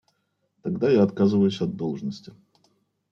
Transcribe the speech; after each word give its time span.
Тогда 0.63 0.89
я 0.89 1.03
отказываюсь 1.03 1.61
от 1.61 1.75
должности. 1.75 2.33